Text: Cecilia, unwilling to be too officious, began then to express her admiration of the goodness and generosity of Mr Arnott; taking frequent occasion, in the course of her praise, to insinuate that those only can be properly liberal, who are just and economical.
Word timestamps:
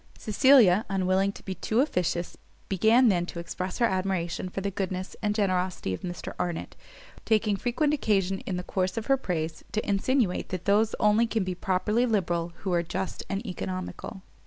Cecilia, 0.17 0.83
unwilling 0.89 1.31
to 1.33 1.43
be 1.45 1.53
too 1.53 1.79
officious, 1.79 2.35
began 2.69 3.09
then 3.09 3.27
to 3.27 3.37
express 3.37 3.77
her 3.77 3.85
admiration 3.85 4.47
of 4.47 4.53
the 4.63 4.71
goodness 4.71 5.15
and 5.21 5.35
generosity 5.35 5.93
of 5.93 6.01
Mr 6.01 6.33
Arnott; 6.39 6.75
taking 7.23 7.55
frequent 7.55 7.93
occasion, 7.93 8.39
in 8.47 8.57
the 8.57 8.63
course 8.63 8.97
of 8.97 9.05
her 9.05 9.15
praise, 9.17 9.63
to 9.73 9.87
insinuate 9.87 10.49
that 10.49 10.65
those 10.65 10.95
only 10.99 11.27
can 11.27 11.43
be 11.43 11.53
properly 11.53 12.07
liberal, 12.07 12.51
who 12.61 12.73
are 12.73 12.81
just 12.81 13.21
and 13.29 13.45
economical. 13.45 14.23